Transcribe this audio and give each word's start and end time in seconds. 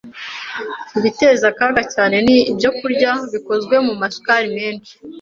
ibiteza 0.97 1.45
akaga 1.51 1.81
cyane 1.93 2.15
ni 2.27 2.35
ibyokurya 2.51 3.11
bikozwe 3.33 3.75
mu 3.85 3.93
masukari 4.01 4.47
menshi 4.57 4.91